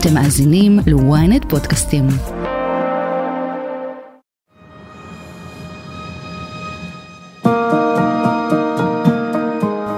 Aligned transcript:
אתם 0.00 0.14
מאזינים 0.14 0.78
ל-ynet 0.86 1.48
פודקאסטים. 1.48 2.06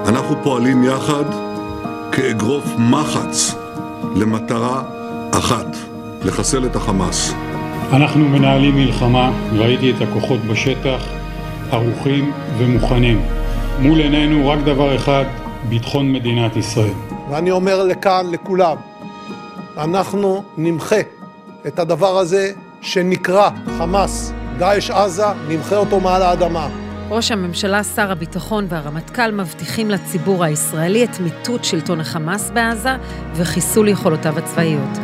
אנחנו 0.07 0.35
פועלים 0.43 0.83
יחד 0.83 1.23
כאגרוף 2.11 2.63
מחץ 2.77 3.55
למטרה 4.15 4.83
אחת, 5.31 5.77
לחסל 6.25 6.65
את 6.65 6.75
החמאס. 6.75 7.33
אנחנו 7.93 8.29
מנהלים 8.29 8.75
מלחמה, 8.75 9.31
ראיתי 9.53 9.91
את 9.91 10.01
הכוחות 10.01 10.39
בשטח, 10.39 11.01
ערוכים 11.71 12.31
ומוכנים. 12.57 13.21
מול 13.79 13.99
עינינו 13.99 14.49
רק 14.49 14.59
דבר 14.59 14.95
אחד, 14.95 15.25
ביטחון 15.69 16.13
מדינת 16.13 16.55
ישראל. 16.55 16.93
ואני 17.29 17.51
אומר 17.51 17.83
לכאן, 17.83 18.25
לכולם, 18.31 18.90
אנחנו 19.77 20.43
נמחה 20.57 20.95
את 21.67 21.79
הדבר 21.79 22.17
הזה 22.17 22.51
שנקרא 22.81 23.49
חמאס, 23.77 24.33
דאעש 24.57 24.91
עזה, 24.91 25.25
נמחה 25.47 25.75
אותו 25.75 25.99
מעל 25.99 26.21
האדמה. 26.21 26.67
ראש 27.09 27.31
הממשלה, 27.31 27.83
שר 27.83 28.11
הביטחון 28.11 28.65
והרמטכ"ל 28.69 29.31
מבטיחים 29.31 29.91
לציבור 29.91 30.43
הישראלי 30.43 31.03
את 31.03 31.19
מיטוט 31.19 31.63
שלטון 31.63 31.99
החמאס 31.99 32.49
בעזה 32.49 32.89
וחיסול 33.35 33.87
יכולותיו 33.87 34.37
הצבאיות. 34.37 34.97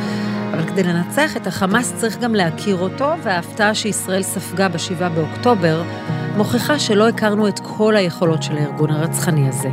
אבל 0.53 0.67
כדי 0.67 0.83
לנצח 0.83 1.37
את 1.37 1.47
החמאס 1.47 1.93
צריך 1.95 2.17
גם 2.19 2.35
להכיר 2.35 2.75
אותו, 2.75 3.13
וההפתעה 3.23 3.75
שישראל 3.75 4.23
ספגה 4.23 4.67
ב-7 4.69 5.09
באוקטובר 5.15 5.83
מוכיחה 6.37 6.79
שלא 6.79 7.07
הכרנו 7.07 7.47
את 7.47 7.59
כל 7.63 7.95
היכולות 7.95 8.43
של 8.43 8.57
הארגון 8.57 8.91
הרצחני 8.91 9.49
הזה. 9.49 9.69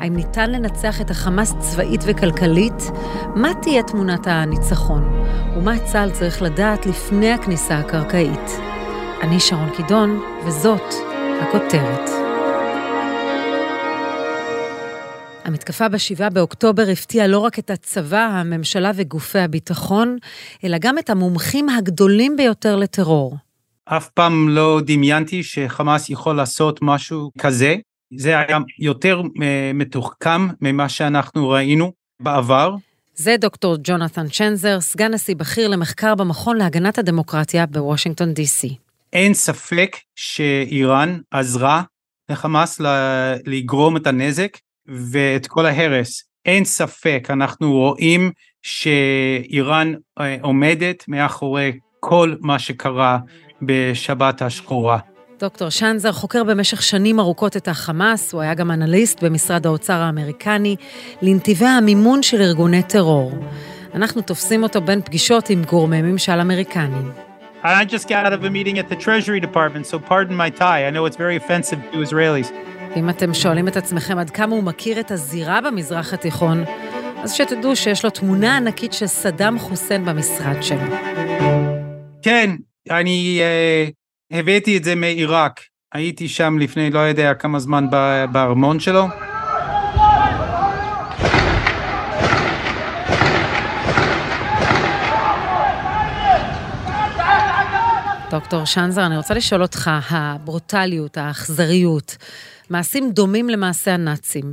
האם 0.00 0.16
ניתן 0.16 0.50
לנצח 0.50 1.00
את 1.00 1.10
החמאס 1.10 1.54
צבאית 1.58 2.00
וכלכלית? 2.06 2.82
מה 3.34 3.52
תהיה 3.62 3.82
תמונת 3.82 4.26
הניצחון? 4.26 5.24
ומה 5.56 5.78
צה"ל 5.78 6.10
צריך 6.10 6.42
לדעת 6.42 6.86
לפני 6.86 7.32
הכניסה 7.32 7.78
הקרקעית? 7.78 8.50
אני 9.22 9.40
שרון 9.40 9.70
קידון, 9.76 10.20
וזאת 10.46 10.94
הכותרת. 11.40 12.10
המתקפה 15.44 15.88
ב-7 15.88 16.30
באוקטובר 16.32 16.82
הפתיעה 16.92 17.26
לא 17.26 17.38
רק 17.38 17.58
את 17.58 17.70
הצבא, 17.70 18.28
הממשלה 18.32 18.90
וגופי 18.94 19.38
הביטחון, 19.38 20.16
אלא 20.64 20.78
גם 20.80 20.98
את 20.98 21.10
המומחים 21.10 21.68
הגדולים 21.68 22.36
ביותר 22.36 22.76
לטרור. 22.76 23.36
אף 23.84 24.08
פעם 24.08 24.48
לא 24.48 24.80
דמיינתי 24.86 25.42
שחמאס 25.42 26.10
יכול 26.10 26.36
לעשות 26.36 26.78
משהו 26.82 27.30
כזה. 27.38 27.76
זה 28.16 28.38
היה 28.38 28.58
יותר 28.78 29.22
אה, 29.42 29.70
מתוחכם 29.74 30.48
ממה 30.60 30.88
שאנחנו 30.88 31.48
ראינו 31.48 31.92
בעבר. 32.20 32.74
זה 33.14 33.36
דוקטור 33.36 33.76
ג'ונתן 33.82 34.28
צ'נזר, 34.28 34.80
סגן 34.80 35.14
נשיא 35.14 35.36
בכיר 35.36 35.68
למחקר 35.68 36.14
במכון 36.14 36.56
להגנת 36.56 36.98
הדמוקרטיה 36.98 37.66
בוושינגטון 37.66 38.32
די.סי. 38.32 38.76
אין 39.12 39.34
ספק 39.34 39.96
שאיראן 40.16 41.18
עזרה 41.30 41.82
לחמאס 42.28 42.80
לגרום 43.46 43.96
את 43.96 44.06
הנזק 44.06 44.58
ואת 44.86 45.46
כל 45.46 45.66
ההרס. 45.66 46.22
אין 46.46 46.64
ספק, 46.64 47.28
אנחנו 47.30 47.72
רואים 47.72 48.30
שאיראן 48.62 49.94
אה, 50.20 50.36
עומדת 50.42 51.04
מאחורי 51.08 51.72
כל 52.00 52.34
מה 52.40 52.58
שקרה 52.58 53.18
בשבת 53.62 54.42
השחורה. 54.42 54.98
דוקטור 55.40 55.68
שנזר 55.68 56.12
חוקר 56.12 56.44
במשך 56.44 56.82
שנים 56.82 57.20
ארוכות 57.20 57.56
את 57.56 57.68
החמאס, 57.68 58.32
הוא 58.32 58.42
היה 58.42 58.54
גם 58.54 58.70
אנליסט 58.70 59.24
במשרד 59.24 59.66
האוצר 59.66 59.92
האמריקני, 59.94 60.76
לנתיבי 61.22 61.66
המימון 61.66 62.22
של 62.22 62.42
ארגוני 62.42 62.82
טרור. 62.82 63.32
אנחנו 63.94 64.22
תופסים 64.22 64.62
אותו 64.62 64.80
בין 64.80 65.02
פגישות 65.02 65.50
עם 65.50 65.64
גורמי 65.64 66.02
ממשל 66.02 66.40
אמריקנים. 66.40 67.12
I 67.64 67.84
just 67.84 68.08
got 68.08 68.24
out 68.26 68.32
of 68.32 68.44
a 68.44 68.50
meeting 68.50 68.78
at 68.78 68.88
the 68.88 68.96
Treasury 69.04 69.40
Department, 69.40 69.86
so 69.86 69.98
pardon 70.10 70.34
my 70.36 70.50
tie. 70.60 70.86
I 70.86 70.90
know 70.90 71.06
it's 71.06 71.16
very 71.16 71.36
offensive 71.36 71.78
to 71.92 71.96
Israelis. 72.08 72.52
אם 72.96 73.10
אתם 73.10 73.34
שואלים 73.34 73.68
את 73.68 73.76
עצמכם 73.76 74.18
עד 74.18 74.30
כמה 74.30 74.54
הוא 74.54 74.64
מכיר 74.64 75.00
את 75.00 75.10
הזירה 75.10 75.60
במזרח 75.60 76.14
התיכון, 76.14 76.64
אז 77.22 77.32
שתדעו 77.32 77.76
שיש 77.76 78.04
לו 78.04 78.10
תמונה 78.10 78.56
ענקית 78.56 78.92
של 78.92 79.06
סדאם 79.06 79.58
חוסיין 79.58 80.04
במשרד 80.04 80.62
שלו. 80.62 80.96
כן, 82.22 82.50
אני 82.90 83.40
uh, 83.40 83.97
הבאתי 84.30 84.76
את 84.76 84.84
זה 84.84 84.94
מעיראק. 84.94 85.60
הייתי 85.94 86.28
שם 86.28 86.58
לפני 86.58 86.90
לא 86.90 86.98
יודע 86.98 87.34
כמה 87.34 87.58
זמן 87.58 87.86
בארמון 88.32 88.80
שלו. 88.80 89.06
דוקטור 98.30 98.64
שנזר, 98.64 99.06
אני 99.06 99.16
רוצה 99.16 99.34
לשאול 99.34 99.62
אותך, 99.62 99.90
הברוטליות, 100.10 101.16
האכזריות, 101.16 102.16
מעשים 102.70 103.10
דומים 103.10 103.48
למעשה 103.48 103.94
הנאצים, 103.94 104.52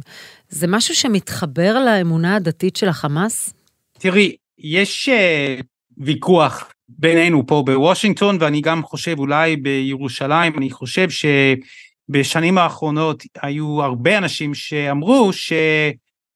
זה 0.50 0.68
משהו 0.68 0.96
שמתחבר 0.96 1.80
לאמונה 1.86 2.36
הדתית 2.36 2.76
של 2.76 2.88
החמאס? 2.88 3.54
תראי, 4.00 4.36
יש 4.60 5.10
uh, 5.10 5.64
ויכוח 5.98 6.72
בינינו 6.90 7.48
פה 7.48 7.64
בוושינגטון, 7.66 8.38
ואני 8.40 8.62
גם 8.62 8.84
חושב 8.84 9.20
אולי 9.20 9.56
בירושלים, 9.56 10.58
אני 10.58 10.72
חושב 10.72 11.08
שבשנים 11.10 12.58
האחרונות 12.58 13.24
היו 13.42 13.84
הרבה 13.84 14.18
אנשים 14.18 14.54
שאמרו 14.54 15.34
ש... 15.34 15.54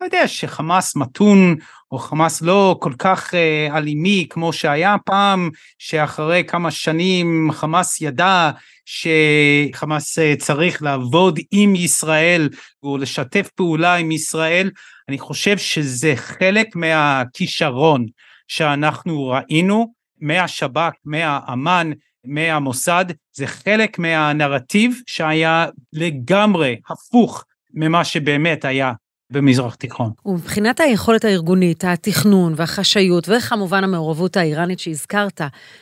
לא 0.01 0.05
יודע, 0.05 0.27
שחמאס 0.27 0.95
מתון, 0.95 1.55
או 1.91 1.97
חמאס 1.97 2.41
לא 2.41 2.77
כל 2.79 2.93
כך 2.99 3.33
uh, 3.33 3.77
אלימי 3.77 4.27
כמו 4.29 4.53
שהיה 4.53 4.95
פעם, 5.05 5.49
שאחרי 5.77 6.43
כמה 6.47 6.71
שנים 6.71 7.49
חמאס 7.51 8.01
ידע 8.01 8.51
שחמאס 8.85 10.19
uh, 10.19 10.21
צריך 10.39 10.83
לעבוד 10.83 11.39
עם 11.51 11.75
ישראל, 11.75 12.49
ולשתף 12.83 13.49
פעולה 13.55 13.95
עם 13.95 14.11
ישראל, 14.11 14.71
אני 15.09 15.19
חושב 15.19 15.57
שזה 15.57 16.13
חלק 16.15 16.75
מהכישרון 16.75 18.05
שאנחנו 18.47 19.27
ראינו 19.27 19.93
מהשב"כ, 20.21 20.91
מהאמ"ן, 21.05 21.91
מהמוסד, 22.25 23.05
זה 23.33 23.47
חלק 23.47 23.99
מהנרטיב 23.99 25.01
שהיה 25.07 25.65
לגמרי 25.93 26.79
הפוך 26.89 27.45
ממה 27.73 28.05
שבאמת 28.05 28.65
היה 28.65 28.93
במזרח 29.31 29.75
תיכון. 29.75 30.11
ומבחינת 30.25 30.79
היכולת 30.79 31.25
הארגונית, 31.25 31.83
התכנון 31.83 32.53
והחשאיות, 32.55 33.29
וכמובן 33.29 33.83
המעורבות 33.83 34.37
האיראנית 34.37 34.79
שהזכרת, 34.79 35.41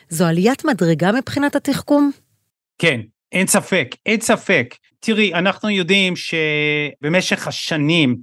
זו 0.10 0.26
עליית 0.26 0.66
מדרגה 0.66 1.12
מבחינת 1.12 1.56
התחכום? 1.56 2.12
כן, 2.78 3.02
אין 3.32 3.48
ספק, 3.48 3.96
אין 4.06 4.22
ספק. 4.22 4.76
תראי, 5.00 5.34
אנחנו 5.34 5.70
יודעים 5.70 6.14
שבמשך 6.16 7.48
השנים 7.48 8.16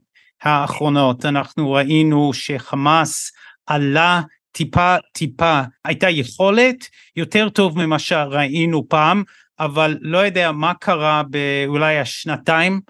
האחרונות 0.42 1.24
אנחנו 1.24 1.72
ראינו 1.72 2.32
שחמאס 2.32 3.32
עלה 3.66 4.20
טיפה 4.54 4.96
טיפה, 5.12 5.62
הייתה 5.84 6.10
יכולת 6.10 6.88
יותר 7.16 7.48
טוב 7.48 7.78
ממה 7.78 7.98
שראינו 7.98 8.88
פעם, 8.88 9.22
אבל 9.60 9.98
לא 10.00 10.18
יודע 10.18 10.52
מה 10.52 10.74
קרה 10.74 11.22
באולי 11.30 11.98
השנתיים 11.98 12.80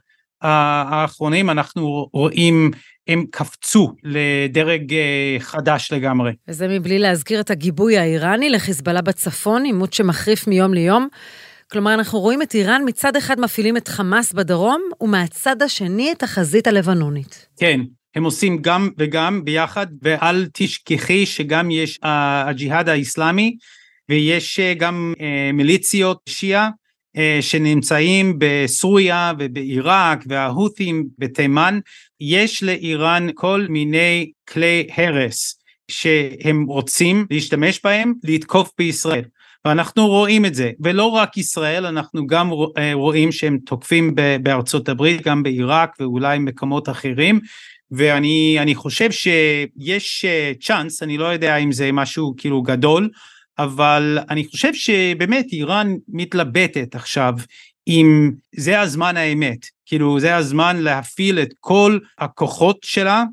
האחרונים 0.42 1.50
אנחנו 1.50 2.08
רואים 2.12 2.70
הם 3.08 3.24
קפצו 3.30 3.92
לדרג 4.02 4.94
אה, 4.94 5.36
חדש 5.38 5.92
לגמרי. 5.92 6.32
וזה 6.48 6.68
מבלי 6.68 6.98
להזכיר 6.98 7.40
את 7.40 7.50
הגיבוי 7.50 7.98
האיראני 7.98 8.50
לחיזבאללה 8.50 9.02
בצפון, 9.02 9.64
עימות 9.64 9.92
שמחריף 9.92 10.46
מיום 10.46 10.74
ליום. 10.74 11.08
כלומר, 11.72 11.94
אנחנו 11.94 12.20
רואים 12.20 12.42
את 12.42 12.54
איראן 12.54 12.82
מצד 12.86 13.16
אחד 13.16 13.40
מפעילים 13.40 13.76
את 13.76 13.88
חמאס 13.88 14.32
בדרום, 14.32 14.82
ומהצד 15.00 15.62
השני 15.62 16.12
את 16.12 16.22
החזית 16.22 16.66
הלבנונית. 16.66 17.46
כן, 17.56 17.80
הם 18.14 18.24
עושים 18.24 18.58
גם 18.60 18.90
וגם 18.98 19.44
ביחד, 19.44 19.86
ואל 20.02 20.46
תשכחי 20.52 21.26
שגם 21.26 21.70
יש 21.70 21.96
uh, 21.96 22.06
הג'יהאד 22.48 22.88
האיסלאמי, 22.88 23.56
ויש 24.08 24.60
uh, 24.60 24.78
גם 24.78 25.14
uh, 25.16 25.22
מיליציות 25.52 26.20
שיעה 26.28 26.68
אה, 27.16 27.38
שנמצאים 27.40 28.34
בסוריה 28.38 29.32
ובעיראק 29.38 30.24
וההות'ים 30.28 31.06
בתימן, 31.18 31.78
יש 32.20 32.62
לאיראן 32.62 33.26
כל 33.34 33.66
מיני 33.68 34.30
כלי 34.48 34.86
הרס 34.96 35.58
שהם 35.88 36.64
רוצים 36.64 37.26
להשתמש 37.30 37.80
בהם 37.84 38.12
לתקוף 38.24 38.70
בישראל. 38.78 39.24
ואנחנו 39.64 40.06
רואים 40.06 40.46
את 40.46 40.54
זה, 40.54 40.70
ולא 40.80 41.04
רק 41.04 41.36
ישראל, 41.36 41.86
אנחנו 41.86 42.26
גם 42.26 42.50
אה, 42.78 42.90
רואים 42.92 43.32
שהם 43.32 43.58
תוקפים 43.66 44.14
בארצות 44.42 44.88
הברית, 44.88 45.22
גם 45.22 45.42
בעיראק 45.42 45.96
ואולי 46.00 46.38
מקומות 46.38 46.88
אחרים, 46.88 47.40
ואני 47.90 48.74
חושב 48.74 49.10
שיש 49.10 50.24
צ'אנס, 50.60 51.02
אה, 51.02 51.06
אני 51.06 51.18
לא 51.18 51.24
יודע 51.24 51.56
אם 51.56 51.72
זה 51.72 51.92
משהו 51.92 52.34
כאילו 52.36 52.62
גדול, 52.62 53.10
אבל 53.58 54.18
אני 54.30 54.44
חושב 54.44 54.74
שבאמת 54.74 55.46
איראן 55.52 55.94
מתלבטת 56.08 56.94
עכשיו 56.94 57.34
אם 57.88 58.30
זה 58.56 58.80
הזמן 58.80 59.16
האמת, 59.16 59.66
כאילו 59.86 60.20
זה 60.20 60.36
הזמן 60.36 60.76
להפעיל 60.76 61.38
את 61.38 61.54
כל 61.60 61.98
הכוחות 62.18 62.78
שלה 62.82 63.24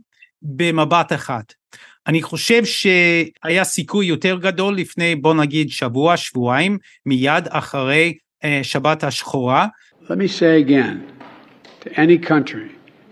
במבט 0.41 1.13
אחד. 1.13 1.43
אני 2.07 2.21
חושב 2.21 2.65
שהיה 2.65 3.63
סיכוי 3.63 4.05
יותר 4.05 4.37
גדול 4.41 4.75
לפני 4.75 5.15
בוא 5.15 5.33
נגיד 5.33 5.69
שבוע 5.69 6.17
שבועיים 6.17 6.77
מיד 7.05 7.47
אחרי 7.49 8.13
uh, 8.43 8.47
שבת 8.63 9.03
השחורה. 9.03 9.67
Let 10.03 10.17
me 10.17 10.27
say 10.27 10.57
again 10.67 10.97
to 11.81 11.89
any 11.95 12.17
country, 12.17 12.69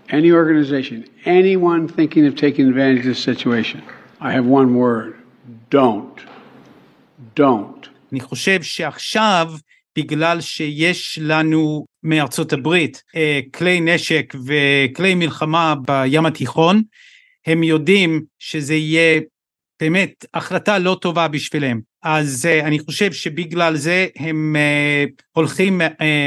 any 0.08 0.32
organization, 0.32 1.04
anyone 1.24 1.88
thinking 1.88 2.26
of 2.26 2.34
taking 2.34 2.66
advantage 2.68 3.00
of 3.00 3.14
this 3.14 3.22
situation, 3.30 3.80
I 4.20 4.32
have 4.32 4.46
one 4.46 4.74
word, 4.74 5.14
don't. 5.70 6.20
don't. 7.36 7.88
אני 8.12 8.20
חושב 8.20 8.62
שעכשיו 8.62 9.52
בגלל 9.98 10.40
שיש 10.40 11.18
לנו 11.22 11.84
מארצות 12.02 12.52
הברית 12.52 13.02
אה, 13.16 13.40
כלי 13.54 13.80
נשק 13.80 14.34
וכלי 14.46 15.14
מלחמה 15.14 15.74
בים 15.86 16.26
התיכון, 16.26 16.82
הם 17.46 17.62
יודעים 17.62 18.22
שזה 18.38 18.74
יהיה 18.74 19.20
באמת 19.80 20.24
החלטה 20.34 20.78
לא 20.78 20.96
טובה 21.00 21.28
בשבילם. 21.28 21.80
אז 22.02 22.46
אה, 22.46 22.66
אני 22.66 22.78
חושב 22.78 23.12
שבגלל 23.12 23.76
זה 23.76 24.06
הם 24.16 24.56
אה, 24.58 25.04
הולכים 25.32 25.80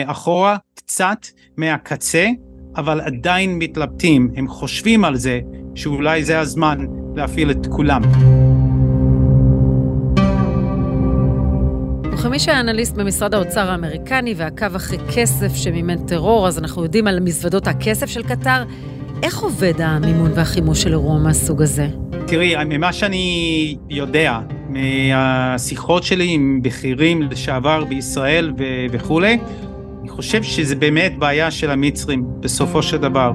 אחורה 0.05 0.57
קצת 0.75 1.27
מהקצה, 1.57 2.27
אבל 2.75 3.01
עדיין 3.01 3.59
מתלבטים, 3.59 4.31
הם 4.35 4.47
חושבים 4.47 5.05
על 5.05 5.15
זה 5.15 5.39
שאולי 5.75 6.23
זה 6.23 6.39
הזמן 6.39 6.85
להפעיל 7.15 7.51
את 7.51 7.67
כולם. 7.71 8.01
וכמי 12.13 12.37
אנליסט 12.59 12.95
במשרד 12.95 13.33
האוצר 13.33 13.71
האמריקני 13.71 14.33
ועקב 14.37 14.75
אחרי 14.75 14.97
כסף 15.15 15.55
שמימן 15.55 16.07
טרור, 16.07 16.47
אז 16.47 16.59
אנחנו 16.59 16.83
יודעים 16.83 17.07
על 17.07 17.19
מזוודות 17.19 17.67
הכסף 17.67 18.05
של 18.05 18.23
קטר. 18.23 18.63
איך 19.23 19.39
עובד 19.39 19.81
המימון 19.81 20.31
והחימוש 20.35 20.83
של 20.83 20.89
אירוע 20.91 21.19
מהסוג 21.19 21.61
הזה? 21.61 21.87
תראי, 22.27 22.55
ממה 22.65 22.93
שאני 22.93 23.77
יודע, 23.89 24.39
מהשיחות 24.69 26.03
שלי 26.03 26.27
עם 26.29 26.59
בכירים 26.63 27.21
לשעבר 27.21 27.85
בישראל 27.85 28.53
ו- 28.57 28.85
וכולי, 28.91 29.37
אני 30.01 30.09
חושב 30.09 30.43
שזה 30.43 30.75
באמת 30.75 31.17
בעיה 31.17 31.51
של 31.51 31.71
המצרים 31.71 32.23
בסופו 32.39 32.83
של 32.83 32.97
דבר. 32.97 33.31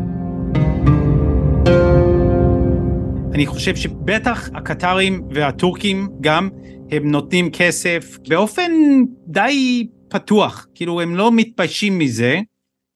אני 3.34 3.46
חושב 3.46 3.76
שבטח 3.76 4.48
הקטרים 4.54 5.22
והטורקים 5.30 6.08
גם 6.20 6.48
הם 6.90 7.10
נותנים 7.10 7.50
כסף 7.50 8.18
באופן 8.28 8.72
די 9.26 9.86
פתוח, 10.08 10.66
כאילו 10.74 11.00
הם 11.00 11.16
לא 11.16 11.32
מתביישים 11.32 11.98
מזה, 11.98 12.40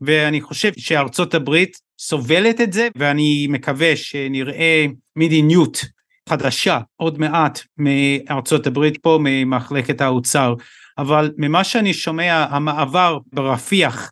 ואני 0.01 0.41
חושב 0.41 0.71
שארצות 0.77 1.35
הברית 1.35 1.92
סובלת 2.05 2.61
את 2.61 2.73
זה, 2.73 2.89
ואני 2.97 3.47
מקווה 3.51 3.97
שנראה 3.97 4.87
מדיניות 5.17 5.85
חדשה 6.29 6.81
עוד 6.97 7.21
מעט 7.21 7.61
מארצות 7.79 8.67
הברית 8.67 8.99
פה, 9.03 9.19
ממחלקת 9.21 10.01
האוצר. 10.01 10.55
אבל 10.99 11.31
ממה 11.37 11.65
שאני 11.65 11.95
שומע, 11.95 12.47
המעבר 12.51 13.19
ברפיח 13.33 14.11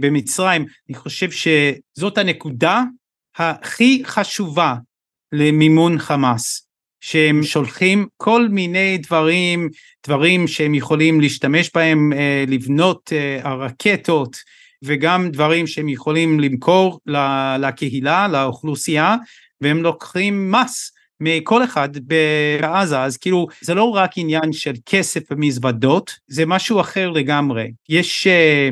במצרים, 0.00 0.64
אני 0.88 0.96
חושב 0.96 1.28
שזאת 1.30 2.18
הנקודה 2.18 2.82
הכי 3.36 4.02
חשובה 4.04 4.74
למימון 5.32 5.98
חמאס. 5.98 6.60
שהם 7.00 7.42
שולחים 7.42 8.06
כל 8.16 8.48
מיני 8.48 8.98
דברים, 8.98 9.68
דברים 10.06 10.48
שהם 10.48 10.74
יכולים 10.74 11.20
להשתמש 11.20 11.70
בהם, 11.74 12.12
אה, 12.12 12.44
לבנות 12.48 13.12
אה, 13.12 13.40
הרקטות 13.42 14.36
וגם 14.84 15.30
דברים 15.30 15.66
שהם 15.66 15.88
יכולים 15.88 16.40
למכור 16.40 17.00
לקהילה, 17.58 18.28
לאוכלוסייה, 18.28 19.16
והם 19.60 19.82
לוקחים 19.82 20.50
מס 20.50 20.92
מכל 21.20 21.64
אחד 21.64 21.88
בעזה, 21.98 23.02
אז 23.02 23.16
כאילו 23.16 23.46
זה 23.60 23.74
לא 23.74 23.84
רק 23.84 24.10
עניין 24.16 24.52
של 24.52 24.74
כסף 24.86 25.20
ומזוודות, 25.30 26.18
זה 26.26 26.46
משהו 26.46 26.80
אחר 26.80 27.10
לגמרי. 27.10 27.72
יש 27.88 28.26
אה, 28.26 28.70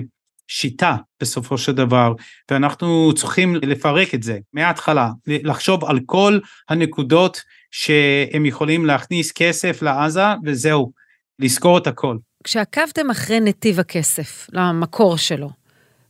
שיטה 0.48 0.96
בסופו 1.20 1.58
של 1.58 1.72
דבר, 1.72 2.12
ואנחנו 2.50 3.12
צריכים 3.16 3.54
לפרק 3.54 4.14
את 4.14 4.22
זה 4.22 4.38
מההתחלה, 4.52 5.10
לחשוב 5.26 5.84
על 5.84 6.00
כל 6.06 6.38
הנקודות 6.68 7.42
שהם 7.70 8.46
יכולים 8.46 8.86
להכניס 8.86 9.32
כסף 9.32 9.82
לעזה 9.82 10.24
וזהו, 10.44 10.92
לזכור 11.38 11.78
את 11.78 11.86
הכל. 11.86 12.16
כשעקבתם 12.44 13.10
אחרי 13.10 13.40
נתיב 13.40 13.80
הכסף, 13.80 14.46
למקור 14.52 15.16
שלו, 15.16 15.50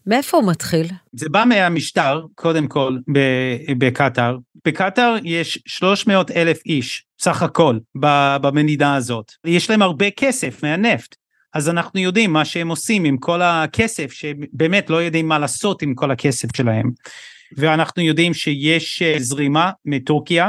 מאיפה 0.06 0.36
הוא 0.36 0.50
מתחיל? 0.50 0.86
זה 1.12 1.28
בא 1.28 1.44
מהמשטר, 1.48 2.26
קודם 2.34 2.66
כל, 2.66 2.98
בקטאר. 3.78 4.38
בקטאר 4.66 5.16
יש 5.24 5.58
300 5.66 6.30
אלף 6.30 6.60
איש, 6.66 7.04
סך 7.20 7.42
הכל, 7.42 7.78
במדינה 8.42 8.96
הזאת. 8.96 9.32
יש 9.46 9.70
להם 9.70 9.82
הרבה 9.82 10.10
כסף 10.10 10.62
מהנפט. 10.62 11.16
אז 11.54 11.68
אנחנו 11.68 12.00
יודעים 12.00 12.32
מה 12.32 12.44
שהם 12.44 12.68
עושים 12.68 13.04
עם 13.04 13.16
כל 13.16 13.42
הכסף, 13.42 14.12
שבאמת 14.12 14.90
לא 14.90 15.02
יודעים 15.02 15.28
מה 15.28 15.38
לעשות 15.38 15.82
עם 15.82 15.94
כל 15.94 16.10
הכסף 16.10 16.56
שלהם. 16.56 16.90
ואנחנו 17.56 18.02
יודעים 18.02 18.34
שיש 18.34 19.02
אה, 19.02 19.14
זרימה 19.18 19.70
מטורקיה, 19.84 20.48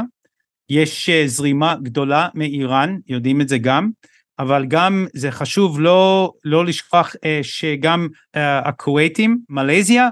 יש 0.70 1.08
אה, 1.08 1.22
זרימה 1.26 1.74
גדולה 1.82 2.28
מאיראן, 2.34 2.96
יודעים 3.08 3.40
את 3.40 3.48
זה 3.48 3.58
גם, 3.58 3.90
אבל 4.38 4.64
גם 4.68 5.06
זה 5.14 5.30
חשוב 5.30 5.80
לא, 5.80 6.32
לא 6.44 6.64
לשכוח 6.64 7.16
אה, 7.24 7.40
שגם 7.42 8.08
הכווייטים, 8.34 9.38
מלזיה, 9.48 10.08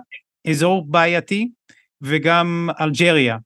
אזור 0.51 0.91
בעייתי, 0.91 1.49
וגם 2.03 2.69
אלג'ריה. 2.81 3.37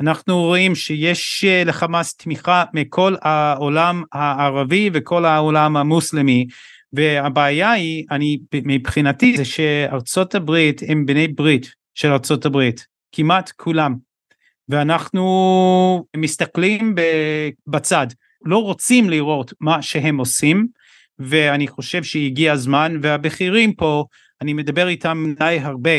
אנחנו 0.00 0.42
רואים 0.42 0.74
שיש 0.74 1.44
לחמאס 1.66 2.16
תמיכה 2.16 2.64
מכל 2.72 3.14
העולם 3.22 4.02
הערבי 4.12 4.90
וכל 4.92 5.24
העולם 5.24 5.76
המוסלמי 5.76 6.46
והבעיה 6.92 7.72
היא, 7.72 8.04
אני, 8.10 8.38
מבחינתי, 8.54 9.36
זה 9.36 9.44
שארצות 9.44 10.34
הברית 10.34 10.80
הם 10.88 11.06
בני 11.06 11.28
ברית 11.28 11.74
של 11.94 12.12
ארצות 12.12 12.46
הברית, 12.46 12.86
כמעט 13.12 13.52
כולם. 13.56 13.94
ואנחנו 14.68 16.04
מסתכלים 16.16 16.94
בצד, 17.66 18.06
לא 18.46 18.62
רוצים 18.62 19.10
לראות 19.10 19.52
מה 19.60 19.82
שהם 19.82 20.18
עושים, 20.18 20.66
ואני 21.18 21.68
חושב 21.68 22.02
שהגיע 22.02 22.52
הזמן, 22.52 22.98
והבכירים 23.02 23.72
פה, 23.72 24.04
אני 24.40 24.52
מדבר 24.52 24.88
איתם 24.88 25.34
די 25.38 25.58
הרבה, 25.62 25.90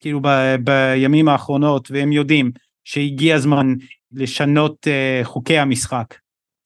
כאילו 0.00 0.20
ב, 0.22 0.56
בימים 0.64 1.28
האחרונות, 1.28 1.90
והם 1.90 2.12
יודעים 2.12 2.50
שהגיע 2.84 3.34
הזמן 3.34 3.74
לשנות 4.12 4.86
uh, 4.86 5.24
חוקי 5.24 5.58
המשחק. 5.58 6.14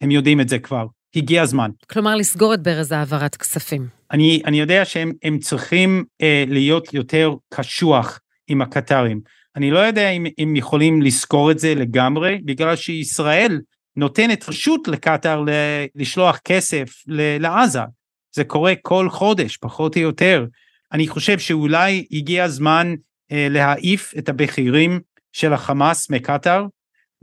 הם 0.01 0.11
יודעים 0.11 0.41
את 0.41 0.49
זה 0.49 0.59
כבר. 0.59 0.87
הגיע 1.17 1.43
הזמן. 1.43 1.71
כלומר, 1.91 2.17
לסגור 2.17 2.55
את 2.55 2.63
ברז 2.63 2.93
העברת 2.93 3.37
כספים. 3.37 3.89
אני, 4.11 4.43
אני 4.45 4.61
יודע 4.61 4.85
שהם 4.85 5.39
צריכים 5.41 6.05
אה, 6.23 6.45
להיות 6.49 6.95
יותר 6.95 7.35
קשוח 7.55 8.21
עם 8.49 8.63
הקטרים. 8.63 9.21
אני 9.57 9.71
לא 9.71 9.79
יודע 9.79 10.11
אם 10.11 10.27
הם 10.39 10.57
יכולים 10.57 11.03
לזכור 11.03 11.51
את 11.51 11.59
זה 11.59 11.75
לגמרי, 11.75 12.39
בגלל 12.45 12.77
שישראל 12.77 13.61
נותנת 13.97 14.49
רשות 14.49 14.89
לקטר 14.89 15.41
ל- 15.41 15.87
לשלוח 15.95 16.39
כסף 16.45 17.03
לעזה. 17.41 17.81
זה 18.35 18.45
קורה 18.45 18.75
כל 18.83 19.11
חודש, 19.11 19.57
פחות 19.57 19.97
או 19.97 20.01
יותר. 20.01 20.47
אני 20.93 21.09
חושב 21.09 21.39
שאולי 21.39 22.07
הגיע 22.11 22.45
הזמן 22.45 22.95
אה, 23.33 23.47
להעיף 23.51 24.15
את 24.19 24.29
הבכירים 24.29 25.01
של 25.33 25.53
החמאס 25.53 26.11
מקטר, 26.11 26.67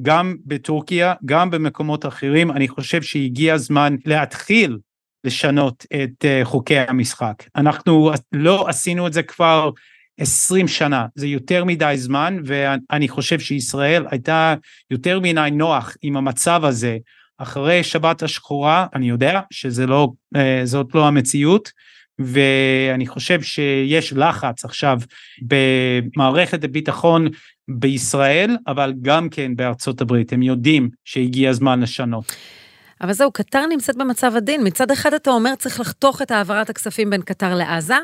גם 0.01 0.35
בטורקיה, 0.45 1.13
גם 1.25 1.49
במקומות 1.49 2.05
אחרים, 2.05 2.51
אני 2.51 2.67
חושב 2.67 3.01
שהגיע 3.01 3.53
הזמן 3.53 3.95
להתחיל 4.05 4.77
לשנות 5.23 5.85
את 6.03 6.25
uh, 6.25 6.45
חוקי 6.45 6.79
המשחק. 6.79 7.43
אנחנו 7.55 8.11
לא 8.31 8.69
עשינו 8.69 9.07
את 9.07 9.13
זה 9.13 9.23
כבר 9.23 9.69
20 10.19 10.67
שנה, 10.67 11.05
זה 11.15 11.27
יותר 11.27 11.63
מדי 11.63 11.93
זמן, 11.97 12.37
ואני 12.45 13.07
חושב 13.07 13.39
שישראל 13.39 14.05
הייתה 14.11 14.55
יותר 14.91 15.19
מדי 15.19 15.49
נוח 15.51 15.95
עם 16.01 16.17
המצב 16.17 16.65
הזה. 16.65 16.97
אחרי 17.37 17.83
שבת 17.83 18.23
השחורה, 18.23 18.87
אני 18.95 19.09
יודע 19.09 19.39
שזאת 19.51 19.89
לא, 19.89 20.09
uh, 20.35 20.77
לא 20.93 21.07
המציאות, 21.07 21.71
ואני 22.19 23.07
חושב 23.07 23.41
שיש 23.41 24.13
לחץ 24.13 24.65
עכשיו 24.65 24.99
במערכת 25.41 26.63
הביטחון 26.63 27.27
בישראל, 27.67 28.57
אבל 28.67 28.93
גם 29.01 29.29
כן 29.29 29.55
בארצות 29.55 30.01
הברית, 30.01 30.33
הם 30.33 30.41
יודעים 30.41 30.89
שהגיע 31.05 31.49
הזמן 31.49 31.79
לשנות. 31.79 32.35
אבל 33.01 33.13
זהו, 33.13 33.31
קטר 33.31 33.65
נמצאת 33.65 33.95
במצב 33.97 34.33
עדין. 34.35 34.67
מצד 34.67 34.91
אחד 34.91 35.13
אתה 35.13 35.29
אומר 35.29 35.55
צריך 35.55 35.79
לחתוך 35.79 36.21
את 36.21 36.31
העברת 36.31 36.69
הכספים 36.69 37.09
בין 37.09 37.21
קטר 37.21 37.55
לעזה, 37.55 37.97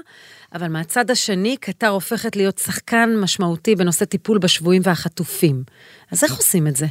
אבל 0.54 0.68
מהצד 0.68 1.12
השני, 1.12 1.58
קטר 1.58 1.88
הופכת 1.88 2.36
להיות 2.36 2.58
שחקן 2.58 3.10
משמעותי 3.22 3.76
בנושא 3.76 4.06
טיפול 4.06 4.38
בשבויים 4.38 4.82
והחטופים. 4.86 5.64
אז 6.12 6.24
איך 6.24 6.38
עושים 6.38 6.68
את 6.68 6.76
זה? 6.76 6.86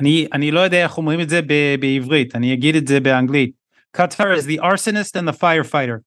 אני, 0.00 0.26
אני 0.32 0.50
לא 0.50 0.60
יודע 0.60 0.82
איך 0.82 0.98
אומרים 0.98 1.20
את 1.20 1.28
זה 1.28 1.40
בעברית, 1.80 2.36
אני 2.36 2.52
אגיד 2.52 2.76
את 2.76 2.86
זה 2.86 3.00
באנגלית. 3.00 3.50
Qatar 3.96 4.38
is 4.38 4.46
the 4.46 4.62
arsonist 4.62 5.16
and 5.16 5.28
the 5.28 5.36
firefighter. 5.40 5.98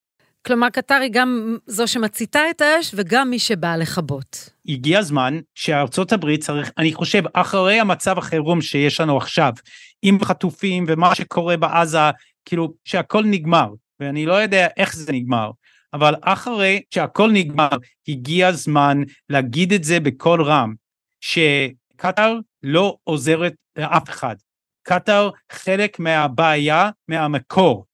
כלומר, 0.48 0.70
קטר 0.70 0.96
היא 0.96 1.12
גם 1.14 1.58
זו 1.66 1.88
שמציתה 1.88 2.40
את 2.50 2.62
האש 2.62 2.92
וגם 2.96 3.30
מי 3.30 3.40
שבא 3.40 3.76
לכבות. 3.76 4.50
הגיע 4.68 5.00
הזמן 5.00 5.40
שארצות 5.56 6.14
הברית 6.14 6.44
צריך, 6.44 6.72
אני 6.78 6.94
חושב, 6.94 7.24
אחרי 7.34 7.80
המצב 7.80 8.18
החירום 8.18 8.62
שיש 8.62 9.02
לנו 9.02 9.18
עכשיו, 9.18 9.54
עם 10.02 10.24
חטופים 10.24 10.86
ומה 10.88 11.16
שקורה 11.16 11.58
בעזה, 11.58 12.00
כאילו, 12.46 12.74
שהכל 12.86 13.24
נגמר, 13.26 13.68
ואני 14.00 14.26
לא 14.26 14.34
יודע 14.34 14.68
איך 14.78 14.96
זה 14.96 15.12
נגמר, 15.12 15.52
אבל 15.94 16.16
אחרי 16.22 16.82
שהכל 16.94 17.32
נגמר, 17.32 17.70
הגיע 18.08 18.48
הזמן 18.48 19.02
להגיד 19.30 19.74
את 19.74 19.84
זה 19.84 20.00
בקול 20.00 20.44
רם, 20.44 20.74
שקטאר 21.22 22.38
לא 22.64 22.98
עוזרת 23.04 23.54
לאף 23.76 24.10
אחד. 24.10 24.36
קטאר 24.84 25.30
חלק 25.52 26.00
מהבעיה, 26.00 26.90
מהמקור. 27.08 27.86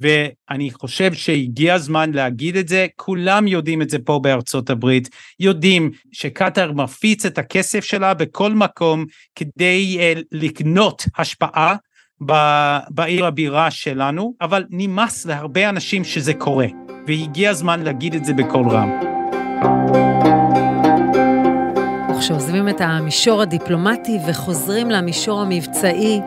ואני 0.00 0.70
חושב 0.70 1.12
שהגיע 1.12 1.74
הזמן 1.74 2.10
להגיד 2.12 2.56
את 2.56 2.68
זה, 2.68 2.86
כולם 2.96 3.46
יודעים 3.46 3.82
את 3.82 3.90
זה 3.90 3.98
פה 3.98 4.20
בארצות 4.22 4.70
הברית, 4.70 5.08
יודעים 5.40 5.90
שקטאר 6.12 6.72
מפיץ 6.72 7.26
את 7.26 7.38
הכסף 7.38 7.84
שלה 7.84 8.14
בכל 8.14 8.52
מקום 8.52 9.04
כדי 9.34 9.98
uh, 9.98 10.22
לקנות 10.32 11.04
השפעה 11.18 11.76
בעיר 12.90 13.26
הבירה 13.26 13.70
שלנו, 13.70 14.34
אבל 14.40 14.64
נמאס 14.70 15.26
להרבה 15.26 15.68
אנשים 15.68 16.04
שזה 16.04 16.34
קורה, 16.34 16.66
והגיע 17.06 17.50
הזמן 17.50 17.82
להגיד 17.82 18.14
את 18.14 18.24
זה 18.24 18.32
בקול 18.32 18.68
רם. 18.68 18.90
וכשעוזבים 22.16 22.68
את 22.68 22.80
המישור 22.80 23.42
הדיפלומטי 23.42 24.18
וחוזרים 24.28 24.90
למישור 24.90 25.40
המבצעי, 25.40 26.20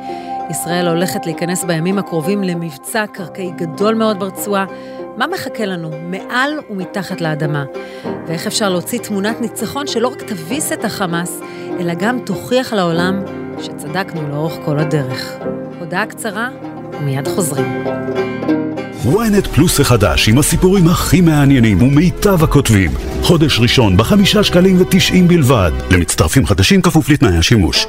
ישראל 0.50 0.88
הולכת 0.88 1.26
להיכנס 1.26 1.64
בימים 1.64 2.00
הקרובים 2.00 2.44
למבצע 2.44 3.06
קרקעי 3.14 3.52
גדול 3.58 3.96
מאוד 3.96 4.20
ברצועה. 4.20 4.66
מה 5.18 5.28
מחכה 5.28 5.66
לנו 5.66 5.92
מעל 6.04 6.52
ומתחת 6.70 7.22
לאדמה? 7.22 7.66
ואיך 8.28 8.48
אפשר 8.48 8.70
להוציא 8.70 9.00
תמונת 9.00 9.42
ניצחון 9.42 9.88
שלא 9.88 10.08
רק 10.08 10.24
תביס 10.24 10.72
את 10.72 10.86
החמאס, 10.86 11.40
אלא 11.80 11.94
גם 11.94 12.20
תוכיח 12.20 12.74
לעולם 12.74 13.22
שצדקנו 13.62 14.30
לאורך 14.30 14.54
כל 14.66 14.80
הדרך. 14.80 15.34
הודעה 15.80 16.06
קצרה, 16.06 16.50
ומיד 16.94 17.28
חוזרים. 17.28 17.84
ynet 19.04 19.48
פלוס 19.56 19.80
החדש 19.80 20.30
עם 20.30 20.38
הסיפורים 20.38 20.88
הכי 20.88 21.22
מעניינים 21.22 21.82
ומיטב 21.82 22.44
הכותבים. 22.44 22.92
חודש 23.22 23.60
ראשון 23.60 23.98
בחמישה 23.98 24.44
שקלים 24.44 24.82
ותשעים 24.82 25.28
בלבד. 25.28 25.72
למצטרפים 25.92 26.46
חדשים 26.46 26.82
כפוף 26.82 27.10
לתנאי 27.10 27.38
השימוש. 27.38 27.88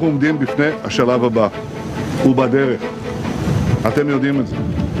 אנחנו 0.00 0.12
עומדים 0.12 0.38
בפני 0.38 0.66
השלב 0.84 1.24
הבא, 1.24 1.48
הוא 2.22 2.36
בדרך. 2.36 2.80
אתם 3.88 4.08
יודעים 4.08 4.40
את 4.40 4.46
זה. 4.46 4.56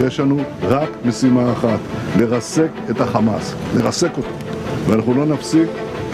יש 0.06 0.20
לנו 0.20 0.36
רק 0.62 0.88
משימה 1.04 1.52
אחת, 1.52 1.78
לרסק 2.18 2.68
את 2.90 3.00
החמאס, 3.00 3.54
לרסק 3.76 4.16
אותו. 4.16 4.28
ואנחנו 4.86 5.14
לא 5.14 5.26
נפסיק 5.26 5.68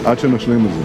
עד 0.05 0.19
שנשלים 0.19 0.65
את 0.65 0.71
זה. 0.73 0.79